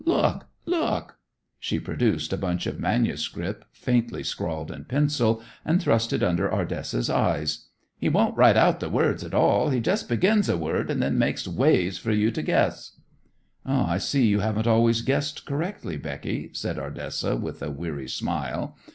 [0.03, 0.47] Look!
[0.65, 1.17] Look!"
[1.59, 7.07] She produced a bunch of manuscript faintly scrawled in pencil, and thrust it under Ardessa's
[7.07, 7.67] eyes.
[7.99, 9.69] "He don't write out the words at all.
[9.69, 12.99] He just begins a word, and then makes waves for you to guess."
[13.63, 18.75] "I see you haven't always guessed correctly, Becky," said Ardessa, with a weary smile.